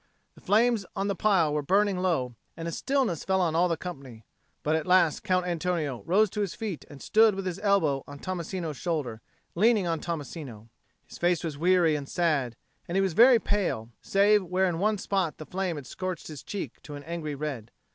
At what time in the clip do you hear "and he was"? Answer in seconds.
12.87-13.13